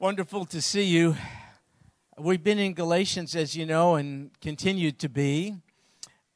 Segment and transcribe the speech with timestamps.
[0.00, 1.16] Wonderful to see you.
[2.16, 5.56] We've been in Galatians, as you know, and continue to be.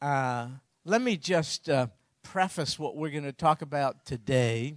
[0.00, 0.48] Uh,
[0.84, 1.86] let me just uh,
[2.24, 4.74] preface what we're going to talk about today.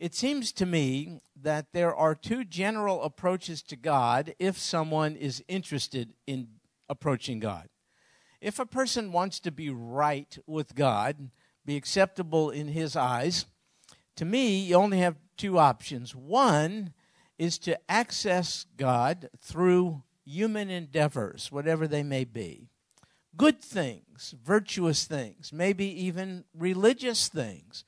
[0.00, 5.44] It seems to me that there are two general approaches to God if someone is
[5.46, 6.48] interested in
[6.88, 7.68] approaching God.
[8.40, 11.30] If a person wants to be right with God,
[11.64, 13.46] be acceptable in His eyes,
[14.16, 16.12] to me, you only have two options.
[16.12, 16.92] One,
[17.40, 22.68] is to access God through human endeavors, whatever they may be.
[23.34, 27.86] Good things, virtuous things, maybe even religious things,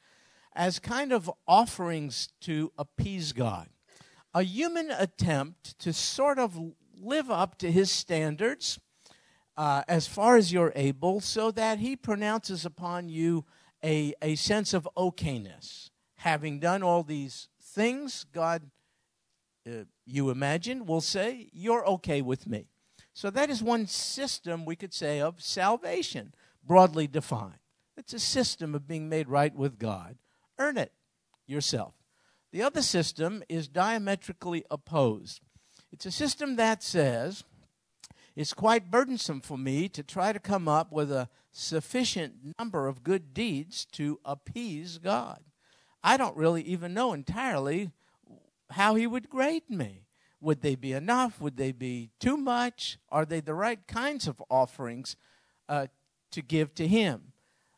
[0.57, 3.69] as kind of offerings to appease God.
[4.33, 6.59] A human attempt to sort of
[6.99, 8.81] live up to his standards
[9.59, 13.45] uh, as far as you're able so that he pronounces upon you
[13.85, 15.91] a, a sense of okayness.
[16.17, 18.71] Having done all these things, God
[19.67, 22.69] uh, you imagine will say, You're okay with me.
[23.15, 27.59] So that is one system we could say of salvation, broadly defined.
[27.97, 30.17] It's a system of being made right with God.
[30.59, 30.93] Earn it
[31.47, 31.95] yourself.
[32.53, 35.41] The other system is diametrically opposed.
[35.91, 37.45] It's a system that says,
[38.35, 43.03] it's quite burdensome for me to try to come up with a sufficient number of
[43.03, 45.41] good deeds to appease God.
[46.03, 47.91] I don't really even know entirely
[48.73, 50.07] how he would grade me.
[50.41, 51.41] Would they be enough?
[51.41, 52.99] Would they be too much?
[53.11, 55.17] Are they the right kinds of offerings
[55.69, 55.87] uh,
[56.33, 57.33] to give to him?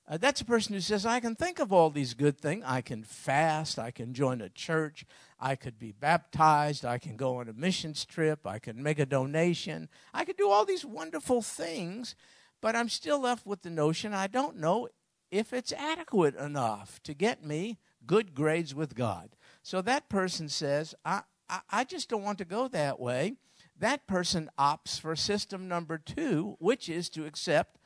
[0.07, 2.63] Uh, that's a person who says, I can think of all these good things.
[2.67, 3.79] I can fast.
[3.79, 5.07] I can join a church.
[5.41, 6.85] I could be baptized.
[6.85, 8.47] I can go on a missions trip.
[8.47, 9.89] I can make a donation.
[10.13, 12.15] I could do all these wonderful things,
[12.61, 14.89] but I'm still left with the notion I don't know
[15.31, 19.31] if it's adequate enough to get me good grades with God.
[19.65, 23.37] So that person says, I, I, I just don't want to go that way.
[23.81, 27.79] That person opts for system number two, which is to accept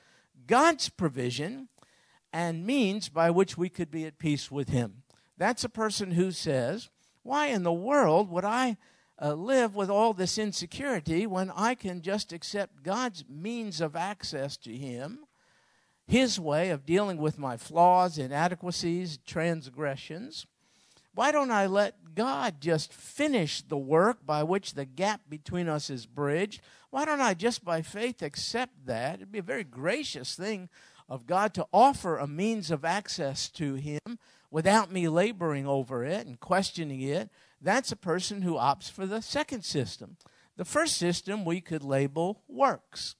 [0.48, 1.68] God's provision
[2.32, 5.04] and means by which we could be at peace with Him.
[5.36, 6.90] That's a person who says,
[7.22, 8.76] Why in the world would I
[9.22, 14.56] uh, live with all this insecurity when I can just accept God's means of access
[14.58, 15.20] to Him,
[16.08, 20.44] His way of dealing with my flaws, inadequacies, transgressions?
[21.18, 25.90] Why don't I let God just finish the work by which the gap between us
[25.90, 26.60] is bridged?
[26.90, 29.16] Why don't I just by faith accept that?
[29.16, 30.68] It'd be a very gracious thing
[31.08, 34.20] of God to offer a means of access to Him
[34.52, 37.30] without me laboring over it and questioning it.
[37.60, 40.18] That's a person who opts for the second system.
[40.56, 43.16] The first system we could label works,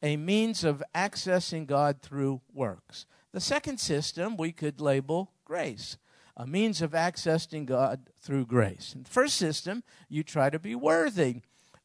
[0.00, 3.06] a means of accessing God through works.
[3.32, 5.96] The second system we could label grace
[6.40, 8.94] a means of accessing God through grace.
[8.94, 11.42] In the first system, you try to be worthy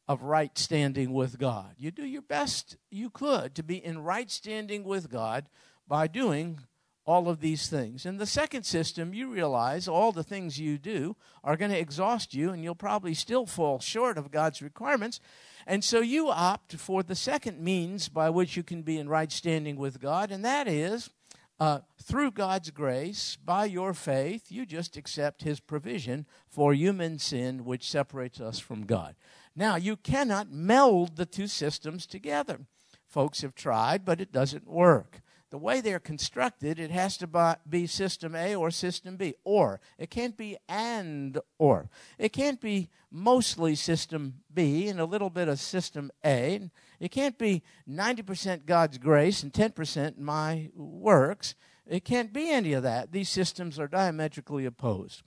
[0.08, 1.74] of right standing with God.
[1.76, 5.50] You do your best you could to be in right standing with God
[5.86, 6.60] by doing
[7.04, 8.06] all of these things.
[8.06, 12.32] In the second system, you realize all the things you do are going to exhaust
[12.32, 15.20] you and you'll probably still fall short of God's requirements.
[15.66, 19.30] And so you opt for the second means by which you can be in right
[19.30, 21.10] standing with God, and that is
[21.58, 27.64] uh, through God's grace, by your faith, you just accept His provision for human sin,
[27.64, 29.16] which separates us from God.
[29.54, 32.60] Now, you cannot meld the two systems together.
[33.08, 35.22] Folks have tried, but it doesn't work.
[35.50, 39.80] The way they're constructed, it has to be system A or system B, or.
[39.96, 41.88] It can't be and or.
[42.18, 46.68] It can't be mostly system B and a little bit of system A.
[47.00, 51.54] It can't be 90% God's grace and 10% my works.
[51.86, 53.12] It can't be any of that.
[53.12, 55.22] These systems are diametrically opposed.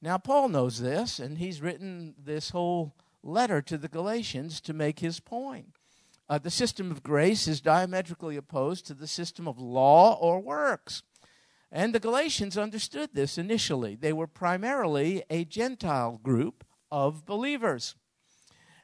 [0.00, 4.98] Now, Paul knows this, and he's written this whole letter to the Galatians to make
[4.98, 5.74] his point.
[6.28, 11.02] Uh, the system of grace is diametrically opposed to the system of law or works.
[11.70, 13.94] And the Galatians understood this initially.
[13.94, 17.94] They were primarily a Gentile group of believers.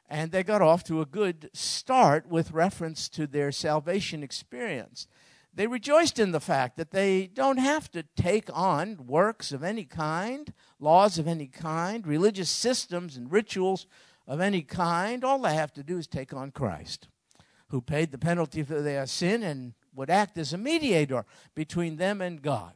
[0.09, 5.07] And they got off to a good start with reference to their salvation experience.
[5.53, 9.83] They rejoiced in the fact that they don't have to take on works of any
[9.83, 13.85] kind, laws of any kind, religious systems and rituals
[14.25, 15.23] of any kind.
[15.23, 17.07] All they have to do is take on Christ,
[17.67, 22.21] who paid the penalty for their sin and would act as a mediator between them
[22.21, 22.73] and God.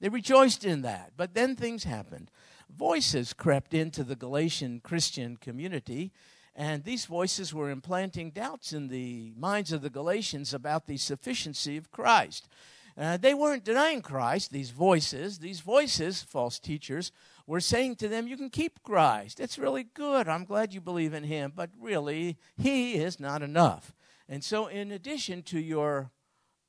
[0.00, 1.12] They rejoiced in that.
[1.16, 2.30] But then things happened
[2.68, 6.12] voices crept into the Galatian Christian community,
[6.54, 11.76] and these voices were implanting doubts in the minds of the Galatians about the sufficiency
[11.76, 12.48] of Christ.
[12.96, 15.38] Uh, they weren't denying Christ, these voices.
[15.38, 17.10] These voices, false teachers,
[17.46, 19.40] were saying to them, You can keep Christ.
[19.40, 20.28] It's really good.
[20.28, 23.92] I'm glad you believe in him, but really, he is not enough.
[24.28, 26.12] And so, in addition to your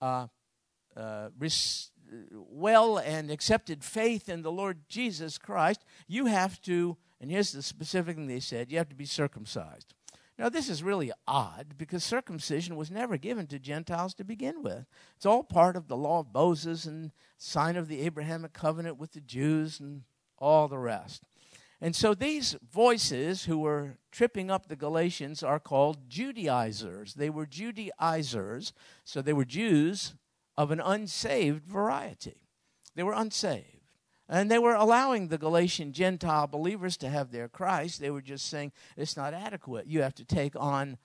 [0.01, 0.27] uh,
[0.97, 1.29] uh,
[2.31, 7.61] well and accepted faith in the Lord Jesus Christ, you have to, and here's the
[7.61, 9.93] specific thing they said you have to be circumcised.
[10.37, 14.85] Now, this is really odd because circumcision was never given to Gentiles to begin with.
[15.15, 19.13] It's all part of the law of Moses and sign of the Abrahamic covenant with
[19.13, 20.03] the Jews and
[20.37, 21.23] all the rest.
[21.79, 27.13] And so these voices who were tripping up the Galatians are called Judaizers.
[27.13, 28.73] They were Judaizers,
[29.03, 30.15] so they were Jews
[30.57, 32.41] of an unsaved variety.
[32.95, 33.81] They were unsaved.
[34.27, 37.99] And they were allowing the Galatian Gentile believers to have their Christ.
[37.99, 39.85] They were just saying it's not adequate.
[39.85, 40.97] You have to take on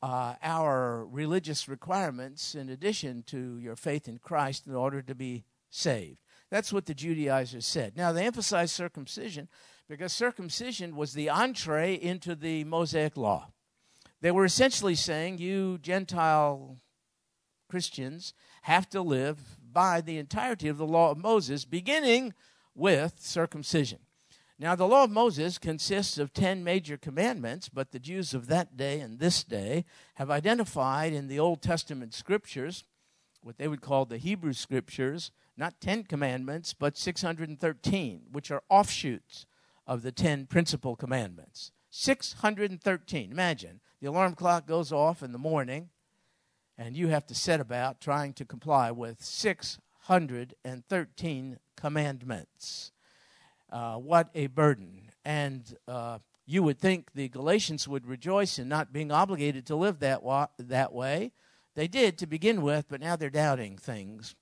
[0.00, 5.44] uh, our religious requirements in addition to your faith in Christ in order to be
[5.70, 6.18] saved.
[6.50, 7.96] That's what the Judaizers said.
[7.96, 9.48] Now, they emphasized circumcision
[9.88, 13.48] because circumcision was the entree into the Mosaic law.
[14.20, 16.76] They were essentially saying, you Gentile
[17.68, 22.34] Christians have to live by the entirety of the law of Moses, beginning
[22.74, 23.98] with circumcision.
[24.60, 28.76] Now, the law of Moses consists of 10 major commandments, but the Jews of that
[28.76, 29.84] day and this day
[30.14, 32.82] have identified in the Old Testament scriptures,
[33.40, 39.46] what they would call the Hebrew scriptures, not 10 commandments, but 613, which are offshoots
[39.86, 41.70] of the 10 principal commandments.
[41.90, 43.30] 613.
[43.30, 45.90] Imagine the alarm clock goes off in the morning,
[46.78, 52.92] and you have to set about trying to comply with 613 commandments.
[53.70, 55.10] Uh, what a burden.
[55.24, 59.98] And uh, you would think the Galatians would rejoice in not being obligated to live
[59.98, 61.32] that, wa- that way.
[61.74, 64.34] They did to begin with, but now they're doubting things.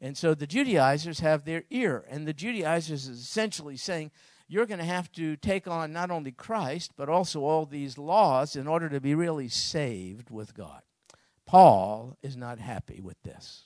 [0.00, 4.10] And so the Judaizers have their ear, and the Judaizers is essentially saying,
[4.48, 8.56] you're going to have to take on not only Christ, but also all these laws
[8.56, 10.82] in order to be really saved with God.
[11.46, 13.64] Paul is not happy with this.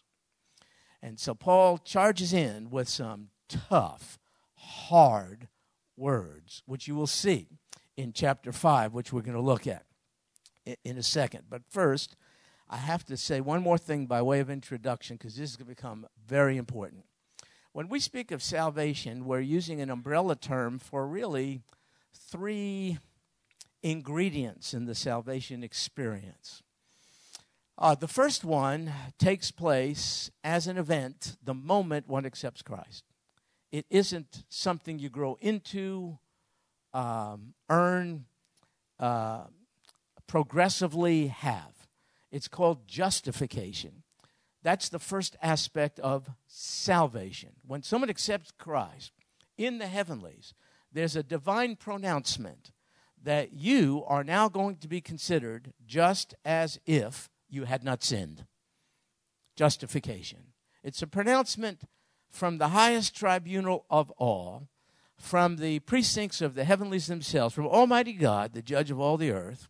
[1.03, 4.19] And so Paul charges in with some tough,
[4.55, 5.49] hard
[5.97, 7.49] words, which you will see
[7.97, 9.85] in chapter 5, which we're going to look at
[10.85, 11.45] in a second.
[11.49, 12.17] But first,
[12.69, 15.69] I have to say one more thing by way of introduction because this is going
[15.69, 17.05] to become very important.
[17.73, 21.61] When we speak of salvation, we're using an umbrella term for really
[22.15, 22.99] three
[23.83, 26.63] ingredients in the salvation experience.
[27.79, 33.05] Uh, the first one takes place as an event the moment one accepts Christ.
[33.71, 36.19] It isn't something you grow into,
[36.95, 38.25] um, earn,
[38.99, 39.45] uh,
[40.27, 41.89] progressively have.
[42.31, 44.03] It's called justification.
[44.63, 47.51] That's the first aspect of salvation.
[47.67, 49.13] When someone accepts Christ
[49.59, 50.55] in the heavenlies,
[50.91, 52.73] there's a divine pronouncement
[53.23, 58.45] that you are now going to be considered just as if you had not sinned.
[59.57, 60.53] Justification.
[60.83, 61.83] It's a pronouncement
[62.31, 64.69] from the highest tribunal of all,
[65.17, 69.31] from the precincts of the heavenlies themselves, from Almighty God, the judge of all the
[69.31, 69.69] earth.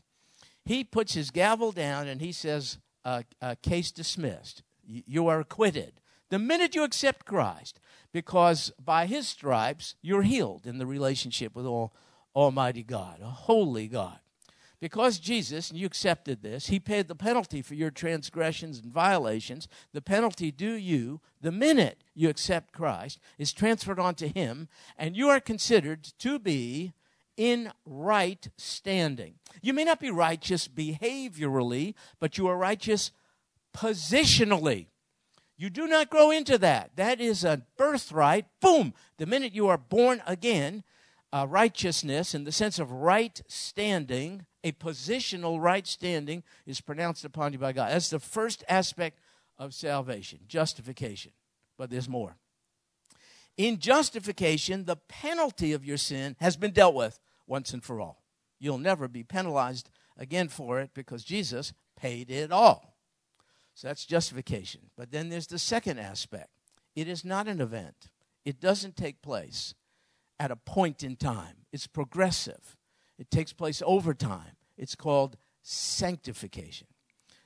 [0.64, 4.62] He puts his gavel down and he says, uh, uh, Case dismissed.
[4.84, 6.00] You are acquitted.
[6.28, 7.78] The minute you accept Christ,
[8.12, 11.94] because by his stripes you're healed in the relationship with all,
[12.34, 14.18] Almighty God, a holy God.
[14.86, 19.66] Because Jesus, and you accepted this, he paid the penalty for your transgressions and violations.
[19.92, 25.28] The penalty due you, the minute you accept Christ, is transferred onto him, and you
[25.28, 26.92] are considered to be
[27.36, 29.34] in right standing.
[29.60, 33.10] You may not be righteous behaviorally, but you are righteous
[33.74, 34.86] positionally.
[35.56, 36.92] You do not grow into that.
[36.94, 38.46] That is a birthright.
[38.60, 38.94] Boom!
[39.16, 40.84] The minute you are born again,
[41.32, 47.52] uh, righteousness in the sense of right standing a positional right standing is pronounced upon
[47.52, 47.92] you by God.
[47.92, 49.20] That's the first aspect
[49.58, 51.30] of salvation, justification.
[51.78, 52.34] But there's more.
[53.56, 58.24] In justification, the penalty of your sin has been dealt with once and for all.
[58.58, 62.96] You'll never be penalized again for it because Jesus paid it all.
[63.74, 64.90] So that's justification.
[64.96, 66.48] But then there's the second aspect
[66.96, 68.08] it is not an event,
[68.44, 69.74] it doesn't take place
[70.38, 72.76] at a point in time, it's progressive.
[73.18, 74.56] It takes place over time.
[74.76, 76.88] It's called sanctification.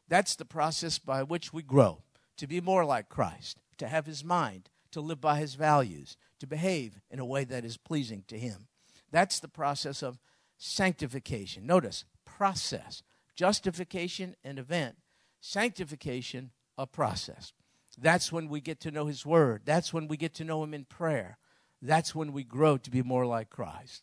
[0.08, 2.02] That's the process by which we grow
[2.36, 6.46] to be more like Christ, to have his mind, to live by his values, to
[6.46, 8.66] behave in a way that is pleasing to him.
[9.12, 10.18] That's the process of
[10.58, 11.66] sanctification.
[11.66, 13.02] Notice, process.
[13.36, 14.96] Justification, an event.
[15.40, 17.52] Sanctification, a process.
[17.98, 19.62] That's when we get to know his word.
[19.64, 21.38] That's when we get to know him in prayer.
[21.82, 24.02] That's when we grow to be more like Christ.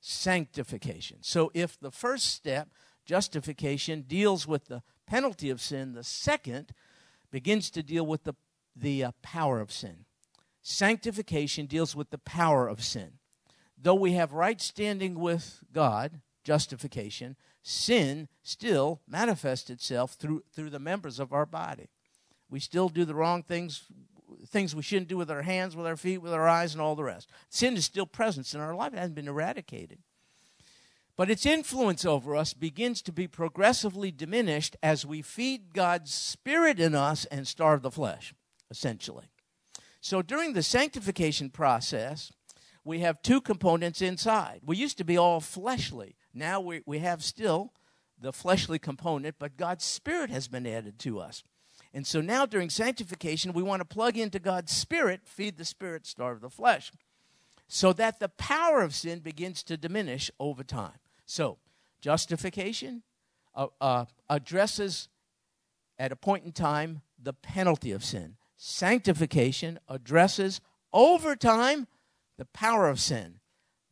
[0.00, 1.18] Sanctification.
[1.20, 2.68] So if the first step,
[3.04, 6.72] justification, deals with the penalty of sin, the second
[7.30, 8.34] begins to deal with the,
[8.74, 10.04] the uh, power of sin.
[10.62, 13.14] Sanctification deals with the power of sin.
[13.80, 20.78] Though we have right standing with God, justification, sin still manifests itself through, through the
[20.78, 21.88] members of our body.
[22.48, 23.84] We still do the wrong things,
[24.46, 26.94] things we shouldn't do with our hands, with our feet, with our eyes, and all
[26.94, 27.28] the rest.
[27.48, 29.98] Sin is still present in our life, it hasn't been eradicated.
[31.16, 36.80] But its influence over us begins to be progressively diminished as we feed God's Spirit
[36.80, 38.34] in us and starve the flesh,
[38.70, 39.26] essentially.
[40.00, 42.32] So during the sanctification process,
[42.84, 44.60] we have two components inside.
[44.64, 46.16] We used to be all fleshly.
[46.34, 47.72] Now we, we have still
[48.18, 51.44] the fleshly component, but God's Spirit has been added to us.
[51.94, 56.06] And so now during sanctification, we want to plug into God's Spirit, feed the Spirit,
[56.06, 56.90] starve the flesh,
[57.68, 60.98] so that the power of sin begins to diminish over time.
[61.26, 61.58] So,
[62.00, 63.02] justification
[63.54, 65.08] uh, uh, addresses
[65.98, 68.36] at a point in time the penalty of sin.
[68.56, 70.60] Sanctification addresses
[70.92, 71.86] over time
[72.38, 73.40] the power of sin.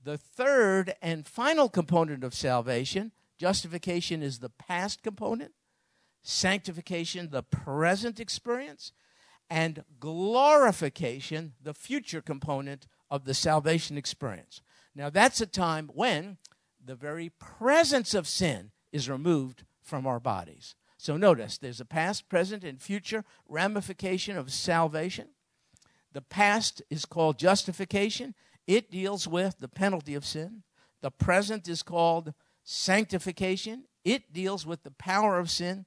[0.03, 5.53] The third and final component of salvation, justification, is the past component,
[6.23, 8.93] sanctification, the present experience,
[9.49, 14.63] and glorification, the future component of the salvation experience.
[14.95, 16.39] Now, that's a time when
[16.85, 20.77] the very presence of sin is removed from our bodies.
[20.97, 25.29] So, notice there's a past, present, and future ramification of salvation.
[26.13, 28.35] The past is called justification,
[28.67, 30.63] it deals with the penalty of sin.
[31.01, 35.87] The present is called sanctification, it deals with the power of sin.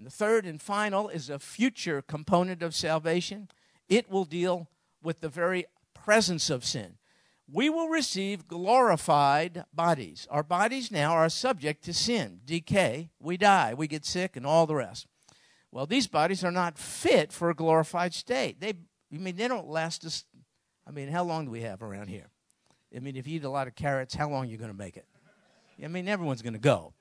[0.00, 3.50] And the third and final is a future component of salvation.
[3.86, 4.66] It will deal
[5.02, 6.94] with the very presence of sin.
[7.46, 10.26] We will receive glorified bodies.
[10.30, 14.66] Our bodies now are subject to sin, decay, we die, we get sick, and all
[14.66, 15.06] the rest.
[15.70, 18.58] Well, these bodies are not fit for a glorified state.
[18.58, 18.70] They,
[19.12, 20.24] I mean, they don't last us
[20.86, 22.30] I mean, how long do we have around here?
[22.96, 24.76] I mean, if you eat a lot of carrots, how long are you going to
[24.76, 25.04] make it?
[25.84, 26.94] I mean, everyone's going to go.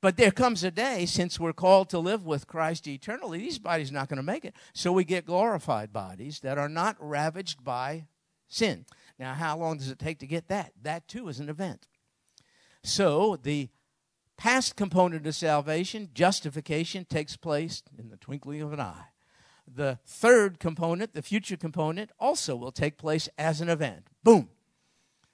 [0.00, 3.90] But there comes a day, since we're called to live with Christ eternally, these bodies
[3.90, 4.54] are not going to make it.
[4.72, 8.06] So we get glorified bodies that are not ravaged by
[8.46, 8.86] sin.
[9.18, 10.72] Now, how long does it take to get that?
[10.80, 11.88] That too is an event.
[12.84, 13.70] So the
[14.36, 19.06] past component of salvation, justification, takes place in the twinkling of an eye
[19.74, 24.08] the third component, the future component, also will take place as an event.
[24.22, 24.48] Boom.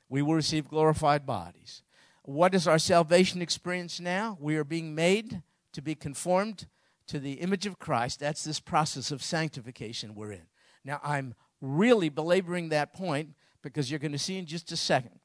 [0.09, 1.83] We will receive glorified bodies.
[2.25, 4.39] What is our salvation experience now?
[4.41, 6.67] We are being made to be conformed
[7.07, 8.21] to the image of Christ.
[8.21, 10.47] That's this process of sanctification we're in.
[10.85, 15.21] Now, I'm really belaboring that point because you're going to see in just a second.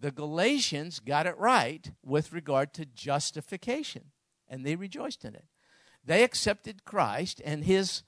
[0.00, 4.04] The Galatians got it right with regard to justification,
[4.48, 5.44] and they rejoiced in it.
[6.04, 8.02] They accepted Christ and his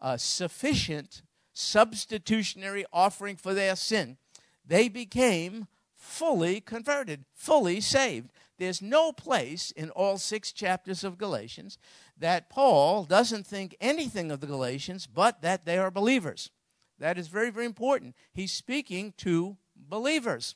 [0.00, 1.22] a sufficient
[1.52, 4.18] substitutionary offering for their sin,
[4.64, 5.68] they became
[6.06, 8.30] fully converted, fully saved.
[8.58, 11.78] There's no place in all six chapters of Galatians
[12.16, 16.50] that Paul doesn't think anything of the Galatians but that they are believers.
[16.98, 18.14] That is very, very important.
[18.32, 20.54] He's speaking to believers.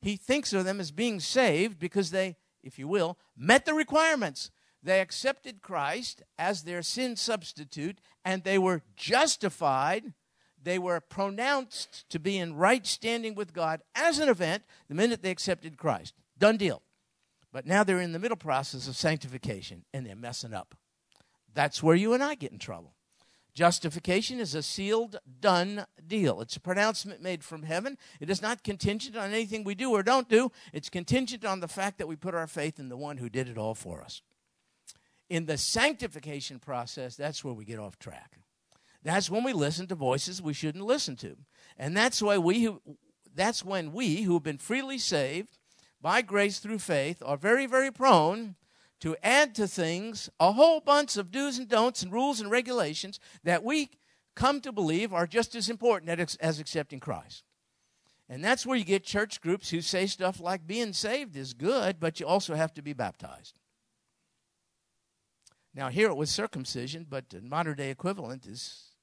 [0.00, 4.50] He thinks of them as being saved because they, if you will, met the requirements.
[4.82, 10.14] They accepted Christ as their sin substitute and they were justified.
[10.64, 15.22] They were pronounced to be in right standing with God as an event the minute
[15.22, 16.14] they accepted Christ.
[16.38, 16.82] Done deal.
[17.52, 20.74] But now they're in the middle process of sanctification and they're messing up.
[21.52, 22.94] That's where you and I get in trouble.
[23.54, 26.40] Justification is a sealed, done deal.
[26.40, 27.96] It's a pronouncement made from heaven.
[28.18, 30.50] It is not contingent on anything we do or don't do.
[30.72, 33.48] It's contingent on the fact that we put our faith in the one who did
[33.48, 34.22] it all for us
[35.28, 38.38] in the sanctification process, that's where we get off track.
[39.04, 41.36] That's when we listen to voices we shouldn't listen to.
[41.78, 42.80] And that's why we who,
[43.34, 45.58] that's when we who have been freely saved
[46.00, 48.56] by grace through faith are very, very prone
[49.00, 53.20] to add to things a whole bunch of do's and don'ts and rules and regulations
[53.42, 53.90] that we
[54.34, 57.44] come to believe are just as important as accepting Christ.
[58.28, 62.00] And that's where you get church groups who say stuff like being saved is good,
[62.00, 63.54] but you also have to be baptized.
[65.74, 68.93] Now, here it was circumcision, but the modern day equivalent is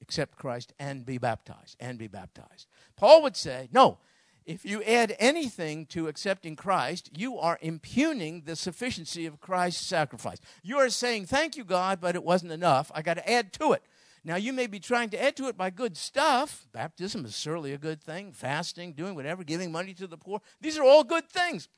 [0.00, 2.66] accept Christ and be baptized, and be baptized.
[2.96, 3.98] Paul would say, no,
[4.44, 10.38] if you add anything to accepting Christ, you are impugning the sufficiency of Christ's sacrifice.
[10.62, 12.92] You are saying, thank you, God, but it wasn't enough.
[12.94, 13.82] I got to add to it.
[14.24, 16.66] Now, you may be trying to add to it by good stuff.
[16.72, 20.40] Baptism is certainly a good thing, fasting, doing whatever, giving money to the poor.
[20.60, 21.68] These are all good things.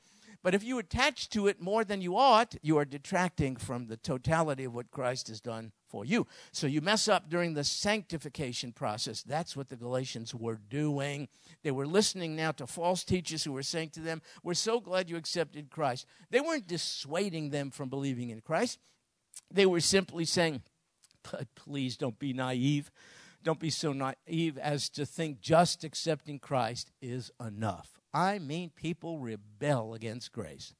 [0.41, 3.97] But if you attach to it more than you ought, you are detracting from the
[3.97, 6.27] totality of what Christ has done for you.
[6.51, 9.23] So you mess up during the sanctification process.
[9.23, 11.27] That's what the Galatians were doing.
[11.63, 15.09] They were listening now to false teachers who were saying to them, We're so glad
[15.09, 16.05] you accepted Christ.
[16.29, 18.79] They weren't dissuading them from believing in Christ,
[19.51, 20.61] they were simply saying,
[21.31, 22.91] But please don't be naive.
[23.41, 27.99] Don't be so naive as to think just accepting Christ is enough.
[28.13, 30.73] I mean, people rebel against grace.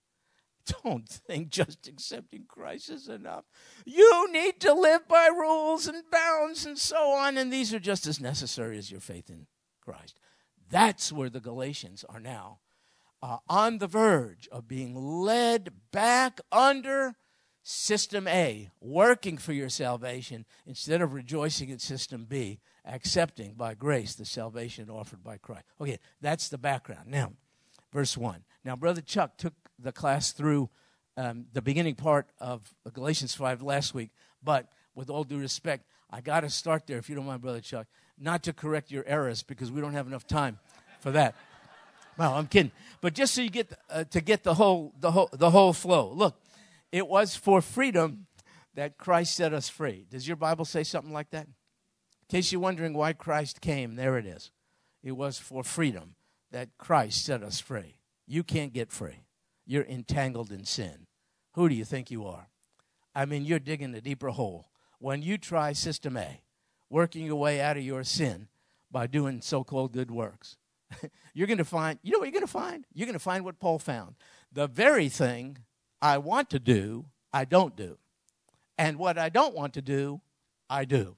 [0.83, 3.45] Don't think just accepting Christ is enough.
[3.85, 8.07] You need to live by rules and bounds and so on, and these are just
[8.07, 9.47] as necessary as your faith in
[9.81, 10.19] Christ.
[10.69, 12.59] That's where the Galatians are now
[13.21, 17.15] uh, on the verge of being led back under
[17.61, 24.15] System A, working for your salvation instead of rejoicing in System B, accepting by grace
[24.15, 25.65] the salvation offered by Christ.
[25.79, 27.07] Okay, that's the background.
[27.07, 27.33] Now,
[27.91, 28.43] verse 1.
[28.63, 30.69] Now, Brother Chuck took the class through
[31.17, 34.11] um, the beginning part of Galatians 5 last week,
[34.43, 37.61] but with all due respect, I got to start there, if you don't mind, Brother
[37.61, 37.87] Chuck,
[38.17, 40.59] not to correct your errors because we don't have enough time
[40.99, 41.35] for that.
[42.17, 45.29] Well, I'm kidding, but just so you get uh, to get the whole the whole
[45.31, 46.11] the whole flow.
[46.13, 46.35] Look,
[46.91, 48.27] it was for freedom
[48.75, 50.05] that Christ set us free.
[50.09, 51.45] Does your Bible say something like that?
[51.45, 51.53] In
[52.27, 54.51] case you're wondering why Christ came, there it is.
[55.01, 56.15] It was for freedom
[56.51, 57.98] that Christ set us free.
[58.29, 59.23] You can't get free.
[59.65, 61.07] You're entangled in sin.
[61.55, 62.47] Who do you think you are?
[63.15, 64.69] I mean, you're digging a deeper hole.
[64.99, 66.41] When you try System A,
[66.91, 68.47] working your way out of your sin
[68.91, 70.57] by doing so called good works,
[71.33, 72.85] you're going to find, you know what you're going to find?
[72.93, 74.13] You're going to find what Paul found.
[74.51, 75.57] The very thing
[75.99, 77.97] I want to do, I don't do.
[78.77, 80.21] And what I don't want to do,
[80.69, 81.15] I do.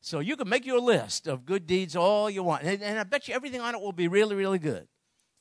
[0.00, 2.62] So you can make your list of good deeds all you want.
[2.62, 4.88] And, and, I bet you everything on it will be really, really good.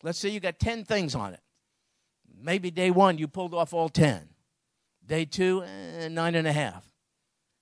[0.03, 1.41] Let's say you got 10 things on it.
[2.41, 4.29] Maybe day one you pulled off all 10.
[5.05, 6.85] Day two, eh, nine and a half.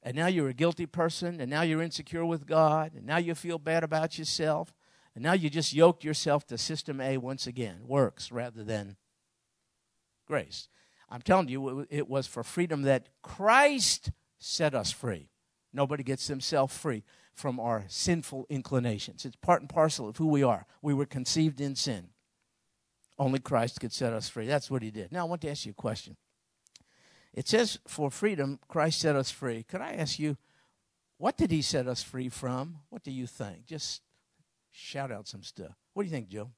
[0.03, 3.33] And now you're a guilty person, and now you're insecure with God, and now you
[3.35, 4.73] feel bad about yourself,
[5.15, 7.87] and now you just yoked yourself to system A once again.
[7.87, 8.97] Works rather than
[10.27, 10.69] grace.
[11.09, 15.29] I'm telling you, it was for freedom that Christ set us free.
[15.73, 19.25] Nobody gets themselves free from our sinful inclinations.
[19.25, 20.65] It's part and parcel of who we are.
[20.81, 22.09] We were conceived in sin.
[23.19, 24.45] Only Christ could set us free.
[24.45, 25.11] That's what he did.
[25.11, 26.15] Now, I want to ask you a question.
[27.33, 29.63] It says, for freedom, Christ set us free.
[29.63, 30.37] Could I ask you,
[31.17, 32.79] what did he set us free from?
[32.89, 33.65] What do you think?
[33.65, 34.01] Just
[34.71, 35.75] shout out some stuff.
[35.93, 36.51] What do you think, Joe?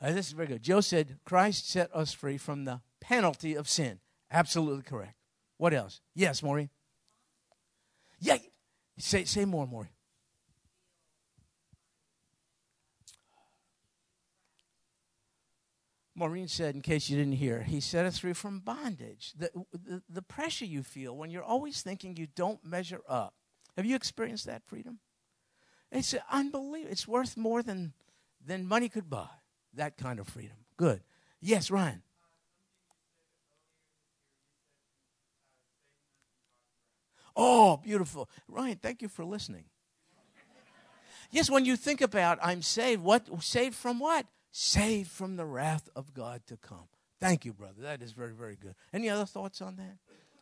[0.00, 0.62] Uh, this is very good.
[0.62, 4.00] Joe said, Christ set us free from the penalty of sin.
[4.30, 5.14] Absolutely correct.
[5.58, 6.00] What else?
[6.14, 6.70] Yes, Maureen.
[8.18, 8.38] Yeah.
[8.98, 9.88] Say, say more, more.
[16.14, 19.32] Maureen said, in case you didn't hear, he set us free from bondage.
[19.36, 23.34] The, the, the, pressure you feel when you're always thinking you don't measure up.
[23.76, 24.98] Have you experienced that freedom?
[25.90, 26.92] It's unbelievable.
[26.92, 27.94] It's worth more than,
[28.44, 29.28] than money could buy,
[29.74, 30.56] that kind of freedom.
[30.76, 31.00] Good.
[31.40, 32.02] Yes, Ryan.
[37.34, 38.28] Oh, beautiful.
[38.48, 39.64] Ryan, thank you for listening.
[41.30, 44.26] yes, when you think about I'm saved, what saved from what?
[44.52, 46.88] Saved from the wrath of God to come.
[47.20, 47.80] Thank you, brother.
[47.80, 48.74] That is very, very good.
[48.92, 49.96] Any other thoughts on that?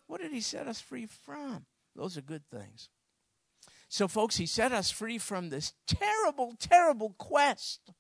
[0.07, 1.65] What did he set us free from?
[1.95, 2.89] Those are good things.
[3.89, 7.93] So, folks, he set us free from this terrible, terrible quest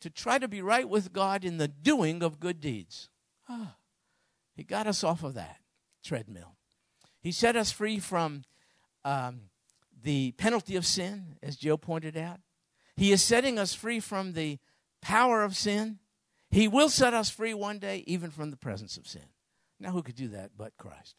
[0.00, 3.08] to try to be right with God in the doing of good deeds.
[3.48, 3.76] Ah,
[4.54, 5.58] he got us off of that
[6.04, 6.56] treadmill.
[7.20, 8.44] He set us free from
[9.04, 9.50] um,
[10.02, 12.40] the penalty of sin, as Joe pointed out.
[12.96, 14.58] He is setting us free from the
[15.00, 15.98] power of sin.
[16.50, 19.28] He will set us free one day, even from the presence of sin.
[19.78, 21.16] Now, who could do that but Christ?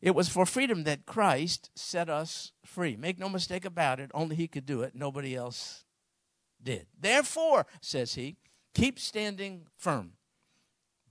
[0.00, 2.96] It was for freedom that Christ set us free.
[2.96, 5.84] Make no mistake about it, only He could do it, nobody else
[6.62, 6.86] did.
[6.98, 8.36] Therefore, says He,
[8.74, 10.12] keep standing firm.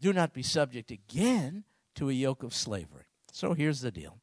[0.01, 1.65] Do not be subject again
[1.95, 3.05] to a yoke of slavery.
[3.31, 4.19] So here's the deal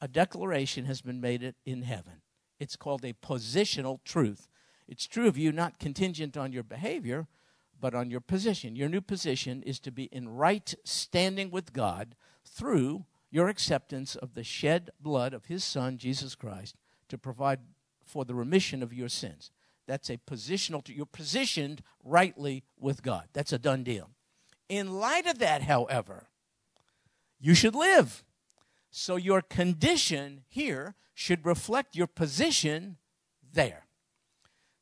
[0.00, 2.22] a declaration has been made in heaven.
[2.58, 4.48] It's called a positional truth.
[4.88, 7.28] It's true of you, not contingent on your behavior,
[7.80, 8.74] but on your position.
[8.74, 14.34] Your new position is to be in right standing with God through your acceptance of
[14.34, 16.74] the shed blood of His Son, Jesus Christ,
[17.08, 17.60] to provide
[18.04, 19.50] for the remission of your sins.
[19.86, 23.28] That's a positional, you're positioned rightly with God.
[23.32, 24.10] That's a done deal.
[24.68, 26.28] In light of that, however,
[27.38, 28.24] you should live
[28.90, 32.96] So your condition here should reflect your position
[33.52, 33.87] there.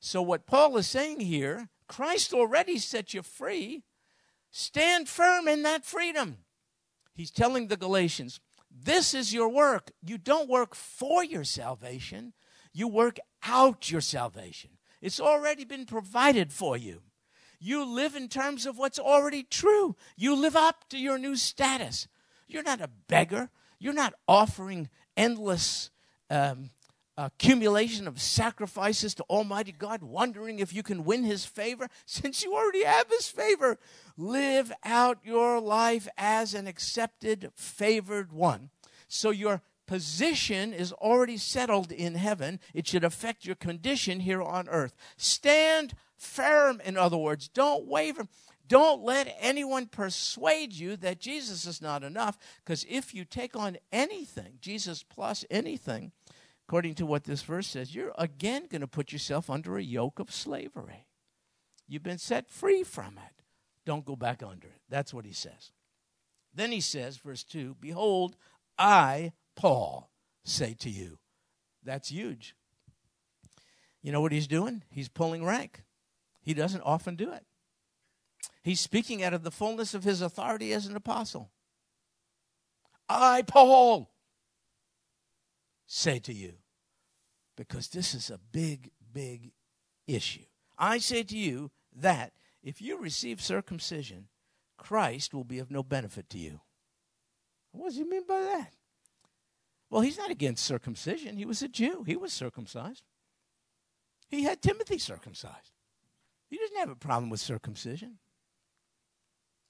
[0.07, 3.83] So, what Paul is saying here, Christ already set you free.
[4.53, 6.37] Stand firm in that freedom.
[7.13, 8.39] He's telling the Galatians,
[8.71, 9.91] this is your work.
[10.01, 12.35] You don't work for your salvation,
[12.73, 14.79] you work out your salvation.
[15.03, 17.03] It's already been provided for you.
[17.59, 19.97] You live in terms of what's already true.
[20.17, 22.07] You live up to your new status.
[22.47, 23.51] You're not a beggar.
[23.81, 25.91] You're not offering endless
[26.31, 26.71] um,
[27.17, 31.89] accumulation of sacrifices to Almighty God, wondering if you can win His favor.
[32.07, 33.79] Since you already have His favor,
[34.17, 38.71] live out your life as an accepted, favored one.
[39.09, 42.61] So your position is already settled in heaven.
[42.75, 44.95] It should affect your condition here on earth.
[45.17, 47.49] Stand firm, in other words.
[47.49, 48.27] Don't waver.
[48.69, 53.77] Don't let anyone persuade you that Jesus is not enough, because if you take on
[53.93, 56.11] anything, Jesus plus anything,
[56.67, 60.19] according to what this verse says, you're again going to put yourself under a yoke
[60.19, 61.07] of slavery.
[61.87, 63.43] You've been set free from it.
[63.85, 64.81] Don't go back under it.
[64.89, 65.71] That's what he says.
[66.53, 68.37] Then he says, verse 2 Behold,
[68.77, 70.11] I, Paul,
[70.45, 71.19] say to you.
[71.85, 72.57] That's huge.
[74.03, 74.83] You know what he's doing?
[74.91, 75.85] He's pulling rank.
[76.43, 77.45] He doesn't often do it.
[78.63, 81.53] He's speaking out of the fullness of his authority as an apostle.
[83.09, 84.11] I, Paul,
[85.87, 86.55] say to you,
[87.57, 89.53] because this is a big, big
[90.07, 90.45] issue.
[90.79, 94.29] I say to you that if you receive circumcision,
[94.77, 96.61] Christ will be of no benefit to you.
[97.73, 98.73] What does he mean by that?
[99.89, 101.37] Well, he's not against circumcision.
[101.37, 103.05] He was a Jew, he was circumcised.
[104.29, 105.73] He had Timothy circumcised.
[106.49, 108.19] He doesn't have a problem with circumcision.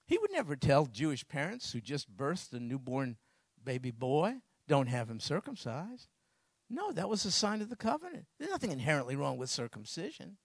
[0.07, 3.17] He would never tell Jewish parents who just birthed a newborn
[3.63, 4.37] baby boy,
[4.69, 6.09] don't have him circumcised.
[6.69, 8.27] No, that was a sign of the covenant.
[8.39, 10.39] There's nothing inherently wrong with circumcision.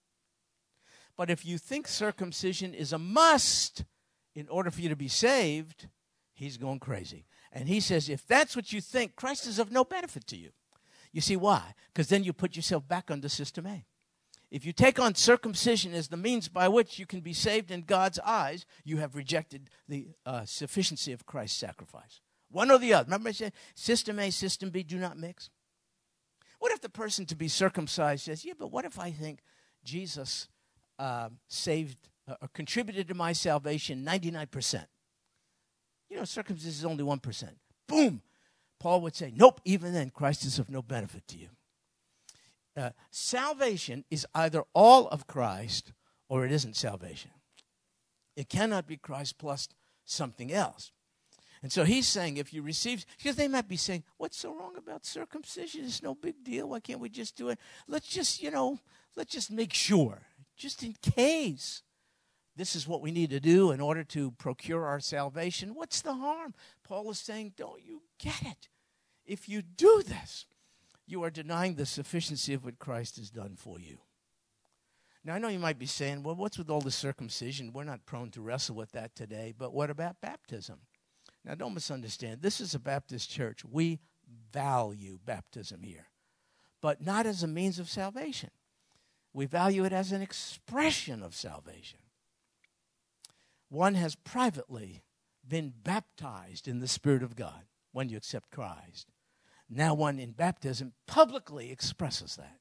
[1.17, 3.83] But if you think circumcision is a must
[4.35, 5.87] in order for you to be saved,
[6.33, 7.25] he's going crazy.
[7.51, 10.51] And he says, if that's what you think, Christ is of no benefit to you.
[11.11, 11.73] You see why?
[11.93, 13.85] Because then you put yourself back under system A.
[14.49, 17.81] If you take on circumcision as the means by which you can be saved in
[17.81, 22.21] God's eyes, you have rejected the uh, sufficiency of Christ's sacrifice.
[22.51, 23.05] One or the other.
[23.05, 25.49] Remember I said, system A, system B do not mix?
[26.59, 29.39] What if the person to be circumcised says, yeah, but what if I think
[29.83, 30.47] Jesus
[30.99, 34.85] uh, saved uh, or contributed to my salvation 99%?
[36.09, 37.49] You know, circumcision is only 1%.
[37.87, 38.21] Boom!
[38.79, 41.47] Paul would say, nope, even then, Christ is of no benefit to you
[42.75, 45.93] uh, salvation is either all of Christ
[46.29, 47.31] or it isn't salvation.
[48.35, 49.67] It cannot be Christ plus
[50.05, 50.91] something else.
[51.63, 54.77] And so he's saying if you receive, because they might be saying, what's so wrong
[54.77, 55.85] about circumcision?
[55.85, 56.69] It's no big deal.
[56.69, 57.59] Why can't we just do it?
[57.87, 58.79] Let's just, you know,
[59.15, 60.23] let's just make sure,
[60.57, 61.83] just in case
[62.55, 65.75] this is what we need to do in order to procure our salvation.
[65.75, 66.53] What's the harm?
[66.83, 68.69] Paul is saying, don't you get it?
[69.25, 70.47] If you do this,
[71.05, 73.99] you are denying the sufficiency of what Christ has done for you.
[75.23, 77.71] Now, I know you might be saying, well, what's with all the circumcision?
[77.71, 80.79] We're not prone to wrestle with that today, but what about baptism?
[81.43, 82.41] Now, don't misunderstand.
[82.41, 83.65] This is a Baptist church.
[83.65, 83.99] We
[84.51, 86.07] value baptism here,
[86.81, 88.51] but not as a means of salvation.
[89.33, 91.99] We value it as an expression of salvation.
[93.69, 95.03] One has privately
[95.47, 99.07] been baptized in the Spirit of God when you accept Christ.
[99.69, 102.57] Now, one in baptism publicly expresses that.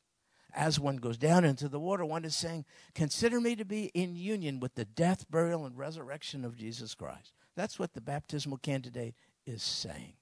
[0.55, 2.65] As one goes down into the water, one is saying,
[2.95, 7.33] Consider me to be in union with the death, burial, and resurrection of Jesus Christ.
[7.61, 10.15] That's what the baptismal candidate is saying.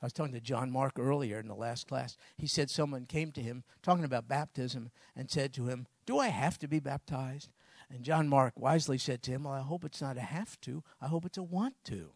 [0.00, 2.16] I was talking to John Mark earlier in the last class.
[2.36, 6.28] He said someone came to him talking about baptism and said to him, Do I
[6.28, 7.50] have to be baptized?
[7.90, 10.84] And John Mark wisely said to him, Well, I hope it's not a have to,
[11.00, 12.12] I hope it's a want to.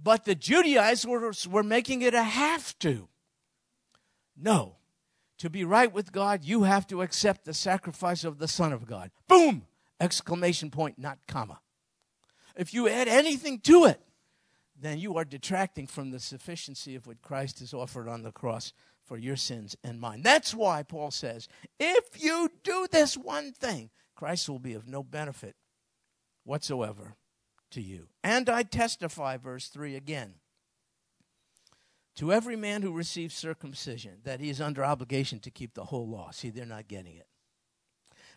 [0.00, 3.08] But the Judaizers were making it a have to.
[4.36, 4.76] No.
[5.38, 8.86] To be right with God, you have to accept the sacrifice of the Son of
[8.86, 9.10] God.
[9.26, 9.66] Boom!
[9.98, 11.58] Exclamation point, not comma.
[12.56, 14.00] If you add anything to it,
[14.78, 18.72] then you are detracting from the sufficiency of what Christ has offered on the cross
[19.04, 20.22] for your sins and mine.
[20.22, 25.02] That's why Paul says, if you do this one thing, Christ will be of no
[25.02, 25.54] benefit
[26.44, 27.14] whatsoever
[27.70, 28.08] to you.
[28.24, 30.34] And I testify, verse 3 again,
[32.16, 36.08] to every man who receives circumcision that he is under obligation to keep the whole
[36.08, 36.30] law.
[36.30, 37.28] See, they're not getting it.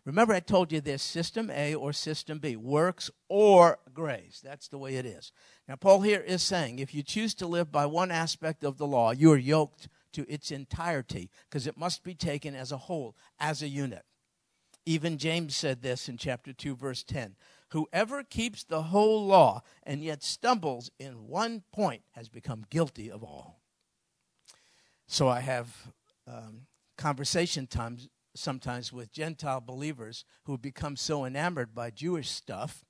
[0.06, 4.42] Remember, I told you there's system A or system B, works or grace.
[4.44, 5.32] That's the way it is.
[5.68, 8.88] Now, Paul here is saying if you choose to live by one aspect of the
[8.88, 13.16] law, you are yoked to its entirety because it must be taken as a whole,
[13.40, 14.04] as a unit.
[14.86, 17.36] Even James said this in chapter 2, verse 10.
[17.72, 23.24] Whoever keeps the whole law and yet stumbles in one point has become guilty of
[23.24, 23.62] all.
[25.08, 25.92] So I have
[26.26, 26.62] um,
[26.98, 28.08] conversation times
[28.40, 32.84] sometimes with Gentile believers who become so enamored by Jewish stuff.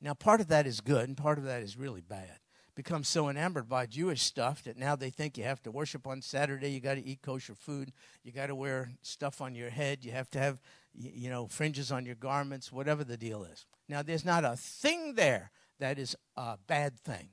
[0.00, 2.38] Now, part of that is good, and part of that is really bad.
[2.74, 6.20] Become so enamored by Jewish stuff that now they think you have to worship on
[6.20, 7.92] Saturday, you got to eat kosher food,
[8.24, 10.60] you got to wear stuff on your head, you have to have,
[10.92, 13.64] you know, fringes on your garments, whatever the deal is.
[13.88, 17.28] Now, there's not a thing there that is a bad thing.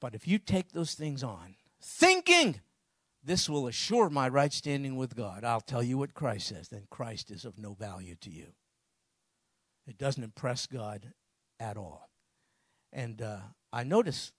[0.00, 2.60] But if you take those things on, thinking
[3.24, 5.44] this will assure my right standing with God.
[5.44, 6.68] I'll tell you what Christ says.
[6.68, 8.48] Then Christ is of no value to you.
[9.86, 11.12] It doesn't impress God
[11.58, 12.10] at all.
[12.92, 13.38] And uh,
[13.72, 14.32] I notice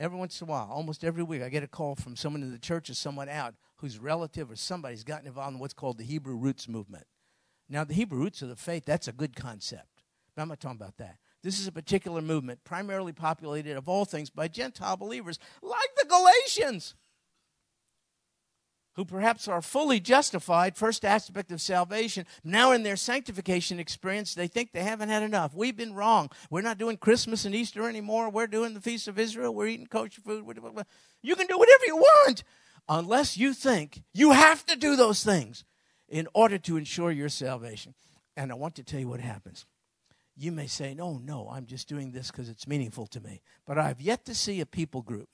[0.00, 2.52] every once in a while, almost every week, I get a call from someone in
[2.52, 6.04] the church or someone out whose relative or somebody's gotten involved in what's called the
[6.04, 7.04] Hebrew roots movement.
[7.68, 10.02] Now, the Hebrew roots of the faith, that's a good concept.
[10.34, 11.18] But I'm not talking about that.
[11.42, 16.06] This is a particular movement, primarily populated, of all things, by Gentile believers like the
[16.06, 16.94] Galatians
[18.94, 24.46] who perhaps are fully justified, first aspect of salvation, now in their sanctification experience, they
[24.46, 25.54] think they haven't had enough.
[25.54, 26.30] We've been wrong.
[26.50, 28.28] We're not doing Christmas and Easter anymore.
[28.30, 29.54] We're doing the Feast of Israel.
[29.54, 30.44] We're eating kosher food.
[31.22, 32.44] You can do whatever you want
[32.88, 35.64] unless you think you have to do those things
[36.08, 37.94] in order to ensure your salvation.
[38.36, 39.64] And I want to tell you what happens.
[40.36, 43.40] You may say, no, no, I'm just doing this because it's meaningful to me.
[43.66, 45.28] But I've yet to see a people group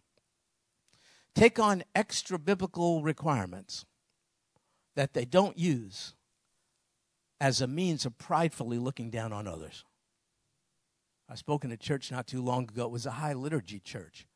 [1.38, 3.85] take on extra biblical requirements
[4.96, 6.14] that they don't use
[7.40, 9.85] as a means of pridefully looking down on others.
[11.29, 12.87] I spoke in a church not too long ago.
[12.87, 14.27] It was a high liturgy church.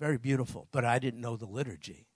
[0.00, 2.06] Very beautiful, but I didn't know the liturgy.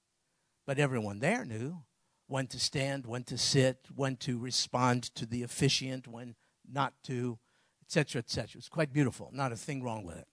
[0.67, 1.83] But everyone there knew
[2.27, 7.39] when to stand, when to sit, when to respond to the officiant, when not to,
[7.83, 8.51] etc., etc.
[8.53, 9.29] It was quite beautiful.
[9.35, 10.29] Not a thing wrong with it.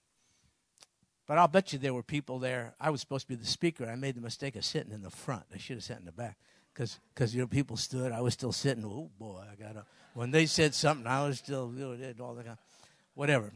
[1.30, 2.74] But I'll bet you there were people there.
[2.80, 3.86] I was supposed to be the speaker.
[3.86, 5.44] I made the mistake of sitting in the front.
[5.54, 6.36] I should have sat in the back
[6.74, 6.98] because
[7.32, 8.10] you know people stood.
[8.10, 8.84] I was still sitting.
[8.84, 9.84] Oh boy, I got to.
[10.14, 12.36] When they said something, I was still you know, all
[13.14, 13.52] whatever.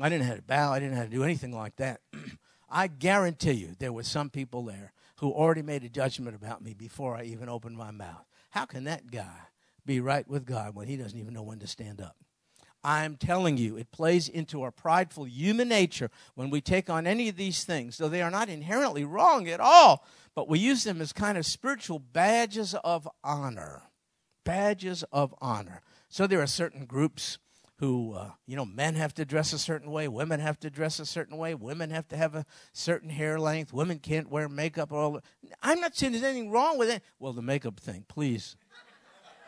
[0.00, 0.72] I didn't have to bow.
[0.72, 2.00] I didn't have to do anything like that.
[2.70, 6.74] I guarantee you, there were some people there who already made a judgment about me
[6.74, 8.24] before I even opened my mouth.
[8.50, 9.48] How can that guy
[9.84, 12.14] be right with God when he doesn't even know when to stand up?
[12.84, 17.30] I'm telling you, it plays into our prideful human nature when we take on any
[17.30, 21.00] of these things, though they are not inherently wrong at all, but we use them
[21.00, 23.82] as kind of spiritual badges of honor.
[24.44, 25.80] Badges of honor.
[26.10, 27.38] So there are certain groups
[27.78, 31.00] who, uh, you know, men have to dress a certain way, women have to dress
[31.00, 34.92] a certain way, women have to have a certain hair length, women can't wear makeup.
[34.92, 35.20] All
[35.62, 37.02] I'm not saying there's anything wrong with it.
[37.18, 38.56] Well, the makeup thing, please.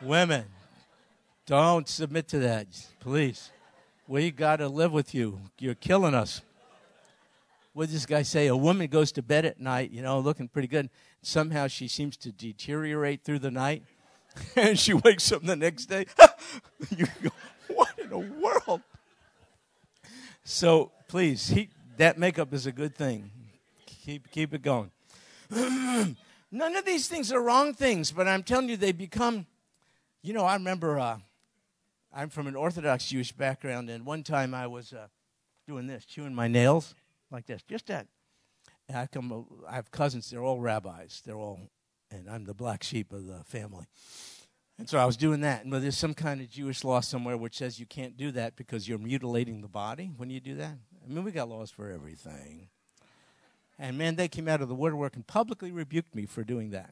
[0.01, 0.45] women,
[1.47, 2.67] don't submit to that,
[2.99, 3.51] please.
[4.05, 5.39] We got to live with you.
[5.57, 6.41] You're killing us.
[7.73, 8.47] What did this guy say?
[8.47, 10.89] A woman goes to bed at night, you know, looking pretty good.
[11.21, 13.83] Somehow she seems to deteriorate through the night,
[14.57, 16.05] and she wakes up the next day.
[16.97, 17.29] you go,
[17.69, 18.81] what in the world?
[20.43, 23.31] So please, he, that makeup is a good thing.
[23.85, 24.91] Keep keep it going.
[25.51, 29.45] None of these things are wrong things, but I'm telling you, they become.
[30.23, 31.19] You know, I remember uh,
[32.17, 35.05] I'm from an Orthodox Jewish background, and one time I was uh,
[35.67, 36.95] doing this, chewing my nails
[37.29, 38.07] like this, just that.
[38.89, 40.27] And I come, I have cousins.
[40.27, 41.21] They're all rabbis.
[41.23, 41.59] They're all,
[42.09, 43.85] and I'm the black sheep of the family.
[44.79, 47.55] And so I was doing that, and there's some kind of Jewish law somewhere which
[47.55, 50.75] says you can't do that because you're mutilating the body when you do that.
[51.05, 52.69] I mean, we got laws for everything.
[53.77, 56.89] And man, they came out of the woodwork and publicly rebuked me for doing that.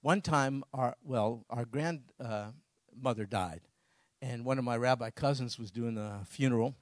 [0.00, 3.60] One time, our well, our grandmother uh, died,
[4.22, 6.74] and one of my rabbi cousins was doing a funeral,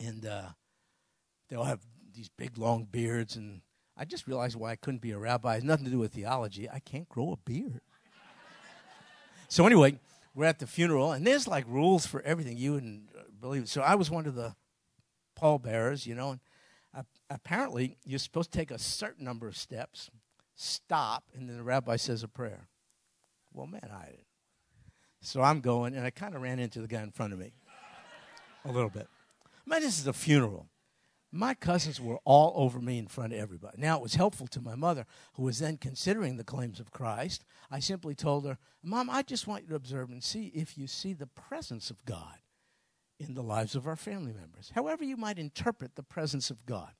[0.00, 0.48] and uh,
[1.48, 1.80] they all have
[2.14, 3.60] these big long beards, and
[3.96, 5.56] I just realized why I couldn't be a rabbi.
[5.56, 6.68] It's nothing to do with theology.
[6.68, 7.80] I can't grow a beard.
[9.48, 9.98] so anyway,
[10.34, 12.56] we're at the funeral, and there's like rules for everything.
[12.56, 13.68] You wouldn't uh, believe it.
[13.68, 14.54] So I was one of the
[15.34, 16.30] pallbearers, you know.
[16.30, 16.40] And
[17.30, 20.10] apparently, you're supposed to take a certain number of steps,
[20.54, 22.68] stop, and then the rabbi says a prayer.
[23.52, 24.16] Well, man, I
[25.20, 27.52] so I'm going, and I kind of ran into the guy in front of me
[28.64, 29.08] a little bit.
[29.64, 30.68] Man, this is a funeral.
[31.32, 33.78] My cousins were all over me in front of everybody.
[33.78, 37.44] Now, it was helpful to my mother, who was then considering the claims of Christ.
[37.70, 40.86] I simply told her, Mom, I just want you to observe and see if you
[40.86, 42.38] see the presence of God
[43.18, 44.72] in the lives of our family members.
[44.74, 46.92] However, you might interpret the presence of God,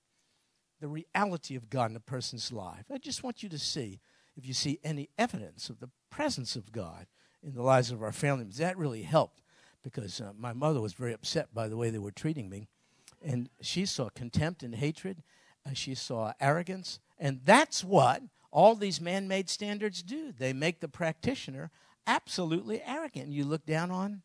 [0.81, 2.85] the reality of God in a person's life.
[2.93, 4.01] I just want you to see
[4.37, 7.07] if you see any evidence of the presence of God
[7.47, 8.45] in the lives of our family.
[8.45, 9.41] That really helped
[9.83, 12.69] because uh, my mother was very upset by the way they were treating me.
[13.25, 15.23] And she saw contempt and hatred,
[15.65, 16.99] uh, she saw arrogance.
[17.19, 20.33] And that's what all these man made standards do.
[20.33, 21.71] They make the practitioner
[22.07, 23.29] absolutely arrogant.
[23.29, 24.23] You look down on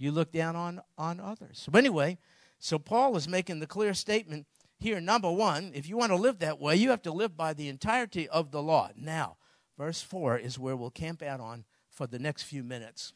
[0.00, 1.58] you look down on, on others.
[1.66, 2.18] So anyway,
[2.60, 4.46] so Paul is making the clear statement
[4.78, 5.00] here.
[5.00, 7.68] Number one, if you want to live that way, you have to live by the
[7.68, 8.90] entirety of the law.
[8.96, 9.38] Now,
[9.76, 11.64] verse four is where we'll camp out on
[11.98, 13.12] for the next few minutes,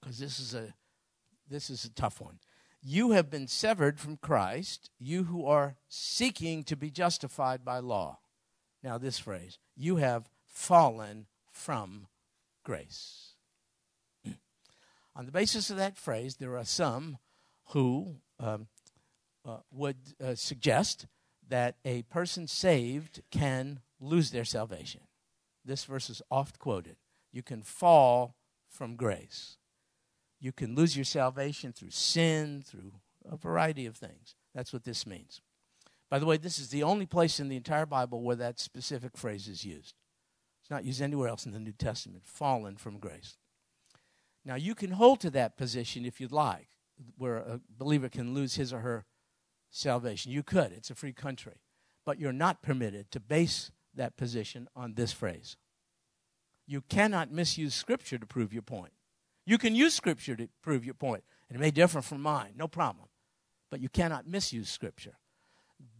[0.00, 0.74] because this is a
[1.48, 2.40] this is a tough one.
[2.82, 8.18] You have been severed from Christ, you who are seeking to be justified by law.
[8.82, 12.08] Now, this phrase, you have fallen from
[12.64, 13.34] grace.
[15.14, 17.18] On the basis of that phrase, there are some
[17.66, 18.66] who um,
[19.46, 21.06] uh, would uh, suggest
[21.48, 25.02] that a person saved can lose their salvation.
[25.64, 26.96] This verse is oft quoted.
[27.32, 28.36] You can fall
[28.68, 29.56] from grace.
[30.40, 32.92] You can lose your salvation through sin, through
[33.30, 34.34] a variety of things.
[34.54, 35.40] That's what this means.
[36.10, 39.16] By the way, this is the only place in the entire Bible where that specific
[39.16, 39.94] phrase is used.
[40.60, 42.26] It's not used anywhere else in the New Testament.
[42.26, 43.36] Fallen from grace.
[44.44, 46.68] Now, you can hold to that position if you'd like,
[47.16, 49.04] where a believer can lose his or her
[49.70, 50.32] salvation.
[50.32, 51.60] You could, it's a free country.
[52.04, 55.56] But you're not permitted to base that position on this phrase.
[56.66, 58.92] You cannot misuse Scripture to prove your point.
[59.44, 62.68] You can use Scripture to prove your point, and it may differ from mine, no
[62.68, 63.08] problem.
[63.70, 65.18] But you cannot misuse Scripture.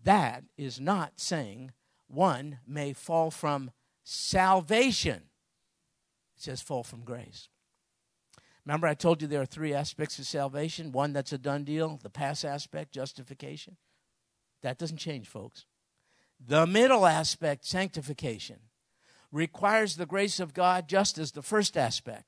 [0.05, 1.73] That is not saying
[2.07, 3.71] one may fall from
[4.05, 5.23] salvation.
[6.37, 7.49] It says fall from grace.
[8.65, 11.99] Remember, I told you there are three aspects of salvation one that's a done deal,
[12.03, 13.77] the past aspect, justification.
[14.63, 15.67] That doesn't change, folks.
[16.45, 18.61] The middle aspect, sanctification,
[19.33, 22.25] requires the grace of God just as the first aspect.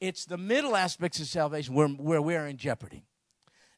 [0.00, 3.06] It's the middle aspects of salvation where, where we're in jeopardy.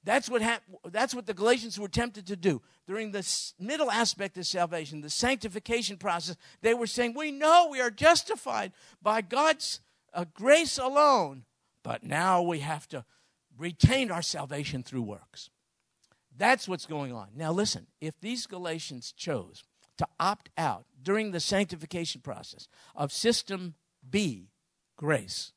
[0.05, 2.63] That's what, hap- that's what the Galatians were tempted to do.
[2.87, 7.69] During the s- middle aspect of salvation, the sanctification process, they were saying, We know
[7.71, 9.81] we are justified by God's
[10.15, 11.45] uh, grace alone,
[11.83, 13.05] but now we have to
[13.57, 15.51] retain our salvation through works.
[16.37, 17.29] That's what's going on.
[17.37, 19.65] Now, listen, if these Galatians chose
[19.99, 23.75] to opt out during the sanctification process of system
[24.09, 24.51] B,
[24.97, 25.53] grace,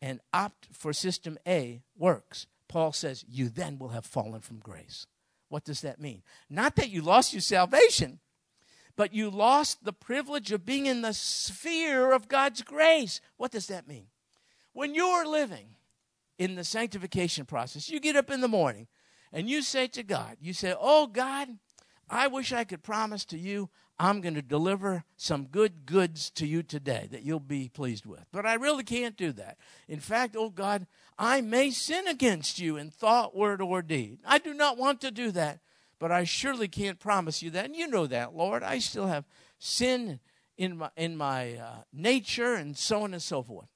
[0.00, 5.06] and opt for system A, works, Paul says, you then will have fallen from grace.
[5.48, 6.22] What does that mean?
[6.48, 8.20] Not that you lost your salvation,
[8.96, 13.20] but you lost the privilege of being in the sphere of God's grace.
[13.36, 14.06] What does that mean?
[14.72, 15.76] When you're living
[16.38, 18.86] in the sanctification process, you get up in the morning
[19.32, 21.48] and you say to God, you say, Oh God,
[22.12, 26.46] I wish I could promise to you I'm going to deliver some good goods to
[26.46, 28.24] you today that you'll be pleased with.
[28.32, 29.56] But I really can't do that.
[29.88, 30.86] In fact, oh God,
[31.18, 34.18] I may sin against you in thought, word, or deed.
[34.26, 35.60] I do not want to do that,
[35.98, 37.64] but I surely can't promise you that.
[37.64, 38.62] And you know that, Lord.
[38.62, 39.24] I still have
[39.58, 40.20] sin
[40.58, 43.68] in my, in my uh, nature and so on and so forth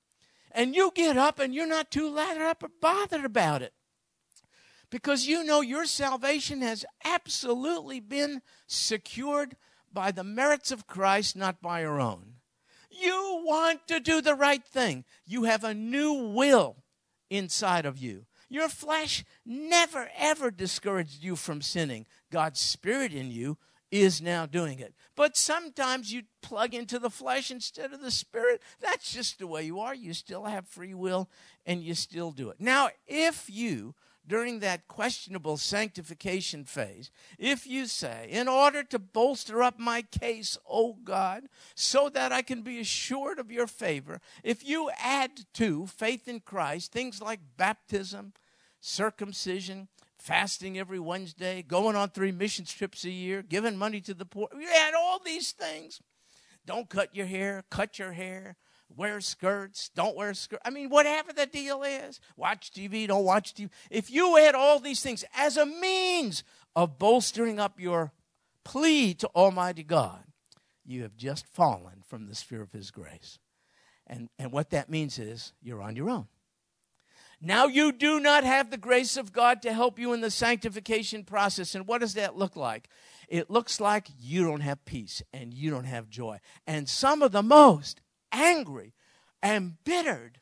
[0.56, 3.72] and you get up and you're not too lathered up or bothered about it
[4.90, 9.56] because you know your salvation has absolutely been secured
[9.92, 12.34] by the merits of Christ, not by your own.
[12.90, 15.04] You want to do the right thing.
[15.26, 16.76] You have a new will
[17.30, 18.26] inside of you.
[18.48, 22.06] Your flesh never, ever discouraged you from sinning.
[22.30, 23.58] God's Spirit in you
[23.90, 24.94] is now doing it.
[25.14, 28.62] But sometimes you plug into the flesh instead of the spirit.
[28.80, 29.94] That's just the way you are.
[29.94, 31.28] You still have free will
[31.64, 32.60] and you still do it.
[32.60, 33.94] Now, if you,
[34.26, 40.58] during that questionable sanctification phase, if you say, in order to bolster up my case,
[40.68, 45.86] O God, so that I can be assured of your favor, if you add to
[45.86, 48.32] faith in Christ things like baptism,
[48.80, 54.24] circumcision, fasting every Wednesday, going on three mission trips a year, giving money to the
[54.24, 54.48] poor.
[54.58, 56.00] You add all these things.
[56.64, 58.56] Don't cut your hair, cut your hair,
[58.94, 60.62] wear skirts, don't wear skirts.
[60.64, 63.70] I mean, whatever the deal is, watch TV, don't watch TV.
[63.90, 68.12] If you had all these things as a means of bolstering up your
[68.64, 70.24] plea to Almighty God,
[70.84, 73.38] you have just fallen from the sphere of His grace.
[74.06, 76.28] And, and what that means is you're on your own.
[77.40, 81.22] Now you do not have the grace of God to help you in the sanctification
[81.22, 81.74] process.
[81.74, 82.88] And what does that look like?
[83.28, 86.38] It looks like you don't have peace and you don't have joy.
[86.66, 88.00] And some of the most
[88.36, 88.92] angry,
[89.42, 90.40] embittered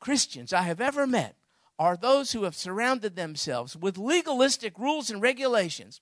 [0.00, 1.36] Christians I have ever met
[1.78, 6.00] are those who have surrounded themselves with legalistic rules and regulations,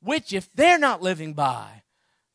[0.00, 1.82] which, if they're not living by,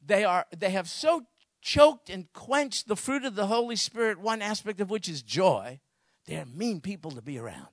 [0.06, 1.26] they, are, they have so
[1.62, 5.80] choked and quenched the fruit of the Holy Spirit, one aspect of which is joy,
[6.26, 7.68] they're mean people to be around.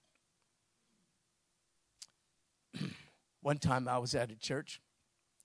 [3.42, 4.80] one time I was at a church,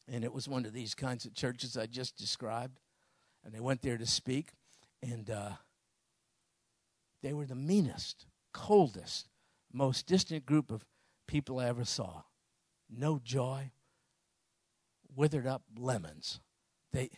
[0.07, 2.80] and it was one of these kinds of churches I just described,
[3.43, 4.51] and they went there to speak,
[5.01, 5.51] and uh,
[7.21, 9.27] they were the meanest, coldest,
[9.71, 10.85] most distant group of
[11.27, 12.23] people I ever saw.
[12.89, 13.71] No joy,
[15.15, 16.39] withered up lemons.
[16.93, 17.09] They,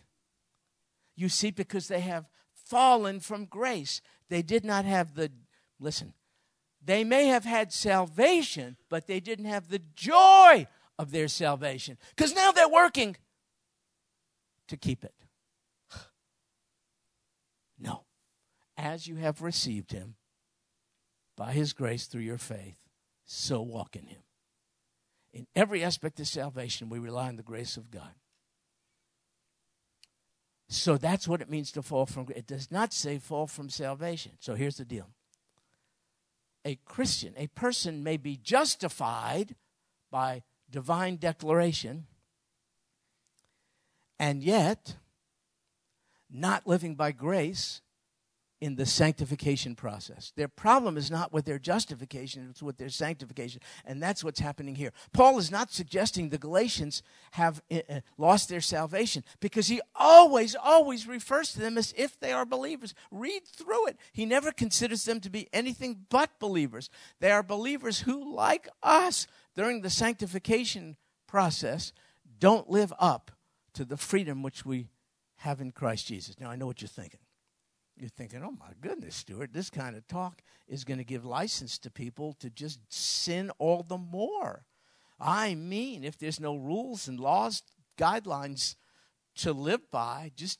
[1.16, 4.00] you see, because they have fallen from grace.
[4.28, 5.30] They did not have the,
[5.78, 6.14] listen,
[6.82, 10.66] they may have had salvation, but they didn't have the joy
[10.98, 13.16] of their salvation because now they're working
[14.68, 15.14] to keep it.
[17.78, 18.04] No.
[18.82, 20.14] As you have received him
[21.36, 22.78] by his grace through your faith,
[23.26, 24.22] so walk in him.
[25.34, 28.14] In every aspect of salvation, we rely on the grace of God.
[30.70, 34.32] So that's what it means to fall from It does not say fall from salvation.
[34.40, 35.10] So here's the deal.
[36.64, 39.56] A Christian, a person may be justified
[40.10, 42.06] by divine declaration
[44.18, 44.96] and yet
[46.30, 47.82] not living by grace
[48.60, 50.32] in the sanctification process.
[50.36, 53.62] Their problem is not with their justification, it's with their sanctification.
[53.86, 54.92] And that's what's happening here.
[55.12, 57.02] Paul is not suggesting the Galatians
[57.32, 62.32] have uh, lost their salvation because he always, always refers to them as if they
[62.32, 62.94] are believers.
[63.10, 63.96] Read through it.
[64.12, 66.90] He never considers them to be anything but believers.
[67.18, 70.96] They are believers who, like us, during the sanctification
[71.26, 71.92] process,
[72.38, 73.30] don't live up
[73.72, 74.88] to the freedom which we
[75.36, 76.38] have in Christ Jesus.
[76.38, 77.20] Now, I know what you're thinking
[78.00, 81.78] you're thinking, oh my goodness, Stuart, this kind of talk is going to give license
[81.78, 84.64] to people to just sin all the more.
[85.18, 87.62] I mean, if there's no rules and laws,
[87.98, 88.76] guidelines
[89.36, 90.58] to live by, just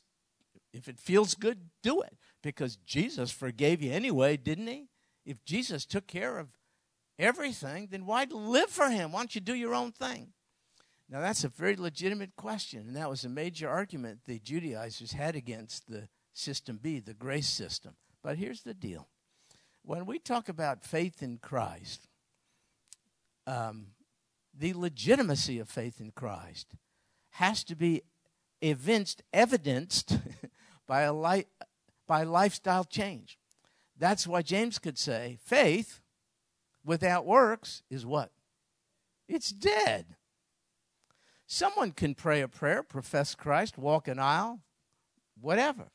[0.73, 2.17] if it feels good, do it.
[2.43, 4.87] Because Jesus forgave you anyway, didn't he?
[5.25, 6.49] If Jesus took care of
[7.19, 9.11] everything, then why live for him?
[9.11, 10.33] Why don't you do your own thing?
[11.09, 15.35] Now, that's a very legitimate question, and that was a major argument the Judaizers had
[15.35, 17.95] against the system B, the grace system.
[18.23, 19.07] But here's the deal
[19.83, 22.07] when we talk about faith in Christ,
[23.47, 23.87] um,
[24.57, 26.67] the legitimacy of faith in Christ
[27.31, 28.03] has to be
[28.61, 30.17] evinced, evidenced
[30.87, 31.47] by a li-
[32.07, 33.39] by lifestyle change.
[33.97, 36.01] That's why James could say, faith
[36.83, 38.31] without works is what?
[39.27, 40.15] It's dead.
[41.47, 44.59] Someone can pray a prayer, profess Christ, walk an aisle,
[45.39, 45.91] whatever.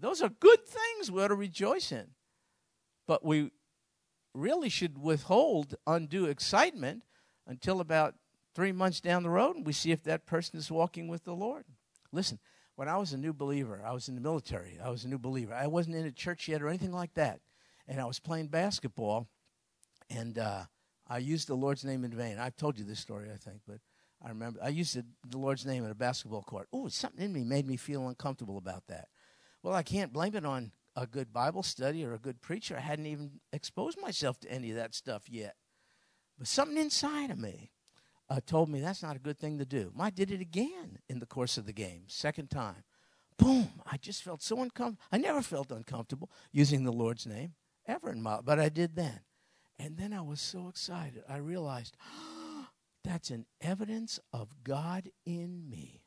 [0.00, 2.08] Those are good things we ought to rejoice in.
[3.06, 3.50] But we
[4.34, 7.02] really should withhold undue excitement
[7.46, 8.14] until about
[8.54, 11.34] three months down the road and we see if that person is walking with the
[11.34, 11.64] Lord.
[12.12, 12.38] Listen,
[12.74, 15.18] when I was a new believer, I was in the military, I was a new
[15.18, 15.54] believer.
[15.54, 17.40] I wasn't in a church yet or anything like that.
[17.88, 19.28] And I was playing basketball,
[20.10, 20.64] and uh,
[21.06, 22.38] I used the Lord's name in vain.
[22.38, 23.78] I've told you this story, I think, but
[24.24, 26.68] I remember I used the, Lord's name at a basketball court.
[26.72, 29.08] Oh, something in me made me feel uncomfortable about that.
[29.66, 32.76] Well, I can't blame it on a good Bible study or a good preacher.
[32.76, 35.56] I hadn't even exposed myself to any of that stuff yet.
[36.38, 37.72] But something inside of me
[38.30, 39.92] uh, told me that's not a good thing to do.
[39.98, 42.84] I did it again in the course of the game, second time.
[43.38, 43.70] Boom!
[43.84, 45.02] I just felt so uncomfortable.
[45.10, 47.54] I never felt uncomfortable using the Lord's name
[47.88, 49.18] ever in my, but I did then.
[49.80, 51.24] And then I was so excited.
[51.28, 51.96] I realized
[53.02, 56.04] that's an evidence of God in me.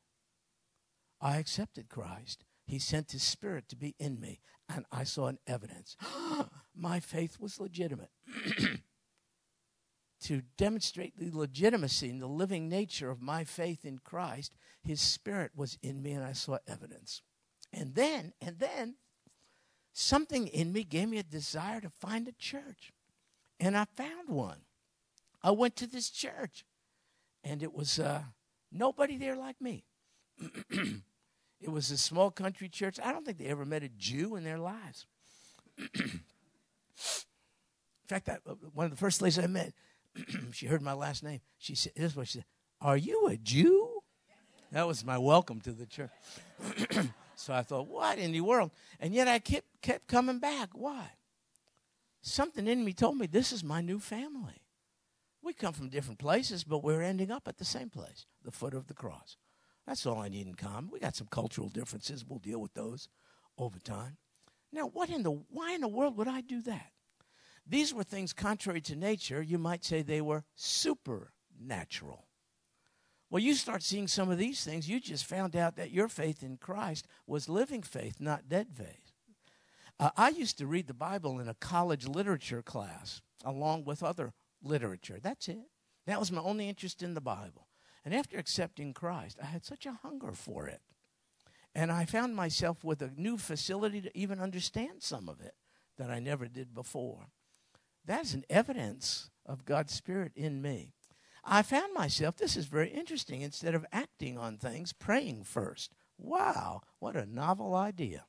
[1.20, 2.46] I accepted Christ.
[2.70, 5.98] He sent His Spirit to be in me, and I saw an evidence.
[6.76, 8.12] My faith was legitimate.
[10.22, 14.54] to demonstrate the legitimacy and the living nature of my faith in Christ,
[14.84, 17.24] His Spirit was in me, and I saw evidence.
[17.74, 18.96] And then, and then,
[19.92, 22.94] something in me gave me a desire to find a church.
[23.60, 24.60] And I found one.
[25.42, 26.66] I went to this church,
[27.44, 28.22] and it was uh,
[28.72, 29.86] nobody there like me.
[31.62, 33.00] It was a small country church.
[33.04, 35.06] I don't think they ever met a Jew in their lives.
[35.78, 36.22] in
[38.08, 38.38] fact, I,
[38.74, 39.74] one of the first ladies I met,
[40.52, 41.42] she heard my last name.
[41.58, 42.46] She said, "This is what she said:
[42.82, 44.02] Are you a Jew?"
[44.72, 46.12] That was my welcome to the church.
[47.36, 50.70] so I thought, "What in the world?" And yet I kept kept coming back.
[50.74, 51.12] Why?
[52.22, 54.62] Something in me told me this is my new family.
[55.42, 58.74] We come from different places, but we're ending up at the same place, the foot
[58.74, 59.38] of the cross.
[59.90, 60.92] That's all I need in common.
[60.92, 62.24] We got some cultural differences.
[62.24, 63.10] We'll deal with those
[63.58, 64.18] over time.
[64.72, 66.92] Now, what in the why in the world would I do that?
[67.66, 69.42] These were things contrary to nature.
[69.42, 72.28] You might say they were supernatural.
[73.32, 76.44] Well, you start seeing some of these things, you just found out that your faith
[76.44, 79.14] in Christ was living faith, not dead faith.
[80.00, 84.34] Uh, I used to read the Bible in a college literature class along with other
[84.62, 85.18] literature.
[85.20, 85.66] That's it.
[86.06, 87.69] That was my only interest in the Bible.
[88.06, 90.82] And after accepting Christ, I had such a hunger for it.
[91.76, 95.54] And I found myself with a new facility to even understand some of it
[95.98, 97.28] that I never did before.
[98.06, 100.94] That is an evidence of God's Spirit in me.
[101.44, 105.94] I found myself, this is very interesting, instead of acting on things, praying first.
[106.18, 108.26] Wow, what a novel idea.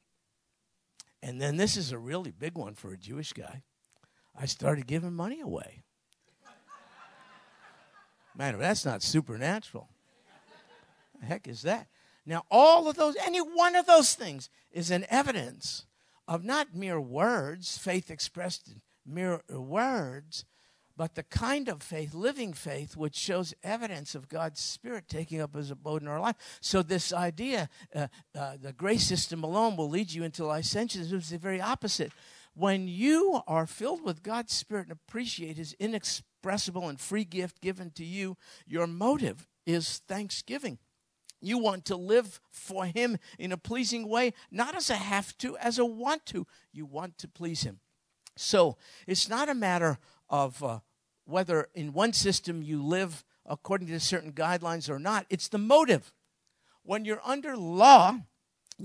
[1.23, 3.63] And then this is a really big one for a Jewish guy.
[4.35, 5.83] I started giving money away.
[8.37, 9.89] Man, that's not supernatural.
[11.21, 11.89] The heck is that?
[12.27, 15.87] Now, all of those, any one of those things is an evidence
[16.29, 20.45] of not mere words, faith expressed in mere words,
[20.97, 25.55] but the kind of faith, living faith, which shows evidence of God's Spirit taking up
[25.55, 26.37] his abode in our life.
[26.61, 28.09] So, this idea, uh,
[28.39, 32.13] uh, the grace system alone will lead you into licentiousness, is the very opposite.
[32.55, 37.91] When you are filled with God's Spirit and appreciate his inexpressible and free gift given
[37.93, 38.37] to you,
[38.67, 40.79] your motive is thanksgiving.
[41.41, 45.57] You want to live for him in a pleasing way, not as a have to,
[45.59, 46.47] as a want to.
[46.73, 47.81] You want to please him.
[48.37, 48.77] So
[49.07, 49.99] it's not a matter
[50.29, 50.81] of uh,
[51.25, 56.13] whether in one system you live according to certain guidelines or not, it's the motive.
[56.83, 58.19] When you're under law,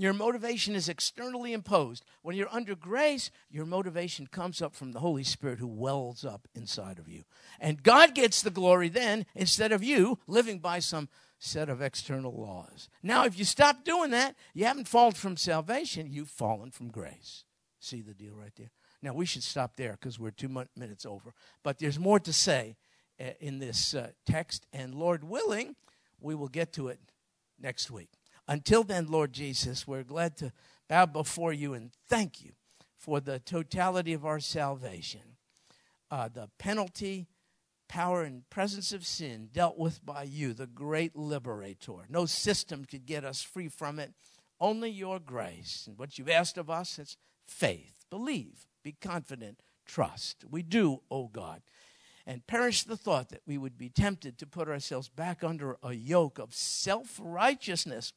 [0.02, 2.04] your motivation is externally imposed.
[2.22, 6.48] When you're under grace, your motivation comes up from the Holy Spirit who wells up
[6.54, 7.24] inside of you.
[7.60, 12.32] And God gets the glory then instead of you living by some set of external
[12.32, 12.88] laws.
[13.02, 17.44] Now, if you stop doing that, you haven't fallen from salvation, you've fallen from grace.
[17.78, 18.70] See the deal right there?
[19.02, 21.34] Now, we should stop there because we're two minutes over.
[21.62, 22.76] But there's more to say
[23.20, 25.76] uh, in this uh, text, and Lord willing,
[26.20, 26.98] we will get to it
[27.60, 28.10] next week.
[28.48, 30.52] Until then, Lord Jesus, we're glad to
[30.88, 32.52] bow before you and thank you
[32.96, 35.20] for the totality of our salvation.
[36.10, 37.26] Uh, the penalty,
[37.88, 42.06] power, and presence of sin dealt with by you, the great liberator.
[42.08, 44.12] No system could get us free from it,
[44.60, 45.84] only your grace.
[45.86, 47.16] And what you've asked of us is
[47.46, 50.44] faith, believe, be confident, trust.
[50.48, 51.62] We do, O oh God.
[52.28, 55.92] And perish the thought that we would be tempted to put ourselves back under a
[55.92, 58.12] yoke of self righteousness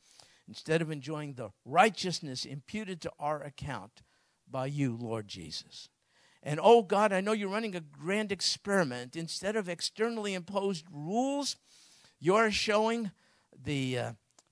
[0.49, 4.01] instead of enjoying the righteousness imputed to our account
[4.49, 5.87] by you, Lord Jesus.
[6.41, 9.15] And oh God, I know you're running a grand experiment.
[9.15, 11.55] Instead of externally imposed rules,
[12.19, 13.11] you're showing
[13.63, 13.97] the.
[13.97, 14.11] Uh,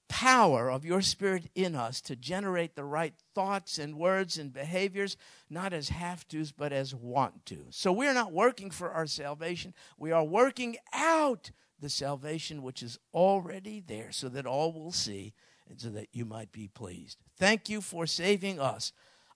[0.10, 5.18] power of your spirit in us to generate the right thoughts and words and behaviors,
[5.50, 7.66] not as have tos, but as want to.
[7.72, 12.98] So we're not working for our salvation, we are working out the salvation which is
[13.14, 15.34] already there so that all will see
[15.70, 17.18] and so that you might be pleased.
[17.38, 18.91] Thank you for saving us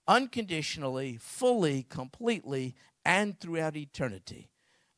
[0.08, 2.76] unconditionally, fully, completely,
[3.06, 4.50] and throughout eternity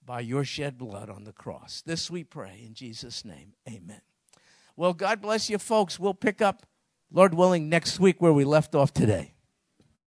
[0.06, 1.82] by your shed blood on the cross.
[1.86, 3.54] This we pray in Jesus' name.
[3.68, 4.02] Amen.
[4.76, 6.00] Well, God bless you, folks.
[6.00, 6.66] We'll pick up,
[7.12, 9.34] Lord willing, next week where we left off today.